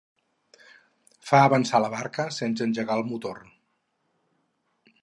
[1.31, 3.45] Fa avançar la barca sense engegar el motor.